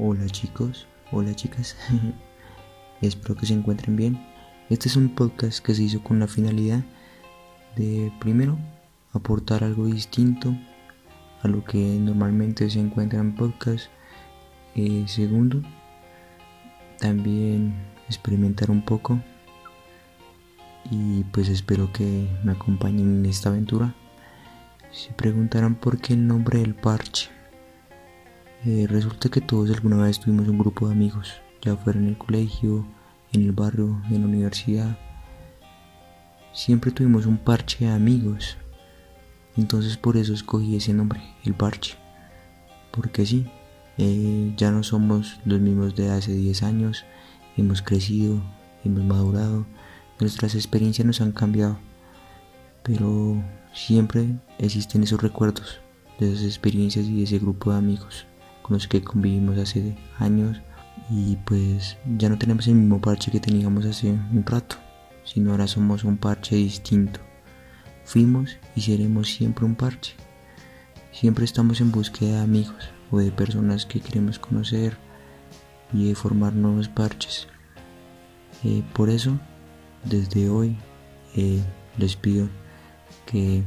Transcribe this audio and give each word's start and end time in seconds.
Hola 0.00 0.26
chicos, 0.26 0.86
hola 1.10 1.34
chicas, 1.34 1.74
espero 3.00 3.34
que 3.34 3.46
se 3.46 3.54
encuentren 3.54 3.96
bien. 3.96 4.24
Este 4.70 4.86
es 4.86 4.94
un 4.94 5.12
podcast 5.12 5.58
que 5.58 5.74
se 5.74 5.82
hizo 5.82 6.04
con 6.04 6.20
la 6.20 6.28
finalidad 6.28 6.84
de, 7.74 8.12
primero, 8.20 8.56
aportar 9.12 9.64
algo 9.64 9.86
distinto 9.86 10.56
a 11.42 11.48
lo 11.48 11.64
que 11.64 11.78
normalmente 11.78 12.70
se 12.70 12.78
encuentra 12.78 13.18
en 13.18 13.34
podcast. 13.34 13.86
Eh, 14.76 15.02
segundo, 15.08 15.62
también 17.00 17.74
experimentar 18.06 18.70
un 18.70 18.84
poco 18.84 19.20
y 20.92 21.24
pues 21.24 21.48
espero 21.48 21.92
que 21.92 22.28
me 22.44 22.52
acompañen 22.52 23.18
en 23.18 23.26
esta 23.26 23.48
aventura. 23.48 23.96
Se 24.92 25.12
preguntarán 25.12 25.74
por 25.74 25.98
qué 25.98 26.12
el 26.12 26.24
nombre 26.24 26.60
del 26.60 26.76
parche. 26.76 27.30
Eh, 28.64 28.88
resulta 28.88 29.28
que 29.28 29.40
todos 29.40 29.70
alguna 29.70 29.98
vez 29.98 30.18
tuvimos 30.18 30.48
un 30.48 30.58
grupo 30.58 30.88
de 30.88 30.92
amigos, 30.92 31.34
ya 31.62 31.76
fuera 31.76 32.00
en 32.00 32.08
el 32.08 32.18
colegio, 32.18 32.84
en 33.32 33.42
el 33.42 33.52
barrio, 33.52 34.02
en 34.10 34.22
la 34.22 34.26
universidad. 34.26 34.98
Siempre 36.52 36.90
tuvimos 36.90 37.26
un 37.26 37.38
parche 37.38 37.84
de 37.84 37.92
amigos. 37.92 38.56
Entonces 39.56 39.96
por 39.96 40.16
eso 40.16 40.34
escogí 40.34 40.74
ese 40.74 40.92
nombre, 40.92 41.20
el 41.44 41.54
parche. 41.54 41.96
Porque 42.90 43.26
sí, 43.26 43.46
eh, 43.96 44.52
ya 44.56 44.72
no 44.72 44.82
somos 44.82 45.38
los 45.44 45.60
mismos 45.60 45.94
de 45.94 46.10
hace 46.10 46.32
10 46.32 46.64
años, 46.64 47.04
hemos 47.56 47.80
crecido, 47.80 48.42
hemos 48.84 49.04
madurado, 49.04 49.66
nuestras 50.18 50.56
experiencias 50.56 51.06
nos 51.06 51.20
han 51.20 51.30
cambiado. 51.30 51.78
Pero 52.82 53.40
siempre 53.72 54.40
existen 54.58 55.04
esos 55.04 55.22
recuerdos 55.22 55.80
de 56.18 56.32
esas 56.32 56.44
experiencias 56.44 57.06
y 57.06 57.18
de 57.18 57.22
ese 57.22 57.38
grupo 57.38 57.70
de 57.70 57.78
amigos 57.78 58.26
con 58.68 58.74
los 58.76 58.86
que 58.86 59.02
convivimos 59.02 59.56
hace 59.56 59.96
años 60.18 60.60
y 61.10 61.36
pues 61.36 61.96
ya 62.18 62.28
no 62.28 62.36
tenemos 62.36 62.66
el 62.68 62.74
mismo 62.74 63.00
parche 63.00 63.30
que 63.30 63.40
teníamos 63.40 63.86
hace 63.86 64.10
un 64.10 64.44
rato, 64.44 64.76
sino 65.24 65.52
ahora 65.52 65.66
somos 65.66 66.04
un 66.04 66.18
parche 66.18 66.56
distinto. 66.56 67.20
Fuimos 68.04 68.58
y 68.76 68.82
seremos 68.82 69.28
siempre 69.28 69.64
un 69.64 69.74
parche. 69.74 70.14
Siempre 71.12 71.46
estamos 71.46 71.80
en 71.80 71.90
búsqueda 71.90 72.36
de 72.36 72.40
amigos 72.42 72.90
o 73.10 73.18
de 73.18 73.32
personas 73.32 73.86
que 73.86 74.00
queremos 74.00 74.38
conocer 74.38 74.98
y 75.94 76.08
de 76.08 76.14
formar 76.14 76.52
nuevos 76.52 76.88
parches. 76.88 77.48
Eh, 78.64 78.82
por 78.92 79.08
eso, 79.08 79.38
desde 80.04 80.50
hoy 80.50 80.76
eh, 81.36 81.62
les 81.96 82.16
pido 82.16 82.48
que 83.24 83.62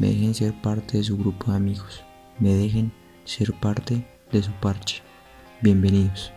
me 0.00 0.08
dejen 0.08 0.34
ser 0.34 0.60
parte 0.60 0.98
de 0.98 1.04
su 1.04 1.16
grupo 1.16 1.52
de 1.52 1.58
amigos, 1.58 2.02
me 2.40 2.54
dejen 2.54 2.92
ser 3.24 3.52
parte 3.52 4.11
de 4.32 4.42
su 4.42 4.50
parche. 4.52 5.02
Bienvenidos. 5.60 6.32